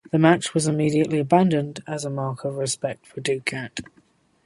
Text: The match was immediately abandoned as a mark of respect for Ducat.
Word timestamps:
The 0.11 0.17
match 0.17 0.55
was 0.55 0.65
immediately 0.65 1.19
abandoned 1.19 1.83
as 1.85 2.05
a 2.05 2.09
mark 2.09 2.43
of 2.43 2.55
respect 2.55 3.05
for 3.05 3.21
Ducat. 3.21 3.81